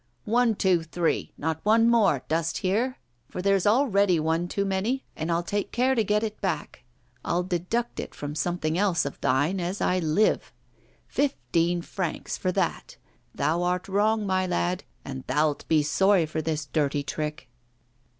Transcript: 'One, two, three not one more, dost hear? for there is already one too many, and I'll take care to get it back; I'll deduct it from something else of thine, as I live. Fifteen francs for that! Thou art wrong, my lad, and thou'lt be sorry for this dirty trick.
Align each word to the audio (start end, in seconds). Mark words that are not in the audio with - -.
'One, 0.25 0.55
two, 0.55 0.81
three 0.81 1.31
not 1.37 1.59
one 1.63 1.87
more, 1.87 2.23
dost 2.27 2.57
hear? 2.65 2.97
for 3.29 3.39
there 3.39 3.55
is 3.55 3.67
already 3.67 4.19
one 4.19 4.47
too 4.47 4.65
many, 4.65 5.05
and 5.15 5.31
I'll 5.31 5.43
take 5.43 5.71
care 5.71 5.93
to 5.93 6.03
get 6.03 6.23
it 6.23 6.41
back; 6.41 6.83
I'll 7.23 7.43
deduct 7.43 7.99
it 7.99 8.15
from 8.15 8.33
something 8.33 8.79
else 8.79 9.05
of 9.05 9.21
thine, 9.21 9.59
as 9.59 9.79
I 9.79 9.99
live. 9.99 10.51
Fifteen 11.07 11.83
francs 11.83 12.35
for 12.35 12.51
that! 12.51 12.97
Thou 13.35 13.61
art 13.61 13.87
wrong, 13.87 14.25
my 14.25 14.47
lad, 14.47 14.85
and 15.05 15.23
thou'lt 15.27 15.67
be 15.67 15.83
sorry 15.83 16.25
for 16.25 16.41
this 16.41 16.65
dirty 16.65 17.03
trick. 17.03 17.47